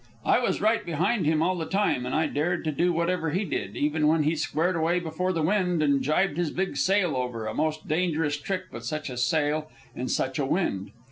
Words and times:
I 0.25 0.39
was 0.39 0.61
right 0.61 0.83
behind 0.83 1.27
him 1.27 1.43
all 1.43 1.55
the 1.55 1.67
time, 1.67 2.07
and 2.07 2.15
I 2.15 2.25
dared 2.25 2.63
to 2.63 2.71
do 2.71 2.91
whatever 2.91 3.29
he 3.29 3.45
did, 3.45 3.77
even 3.77 4.07
when 4.07 4.23
he 4.23 4.35
squared 4.35 4.75
away 4.75 4.99
before 4.99 5.31
the 5.31 5.43
wind 5.43 5.83
and 5.83 6.01
jibed 6.01 6.37
his 6.37 6.49
big 6.49 6.75
sail 6.75 7.15
over 7.15 7.45
a 7.45 7.53
most 7.53 7.87
dangerous 7.87 8.35
trick 8.37 8.63
with 8.71 8.83
such 8.83 9.11
a 9.11 9.17
sail 9.17 9.69
in 9.95 10.07
such 10.07 10.39
a 10.39 10.45
wind. 10.47 10.89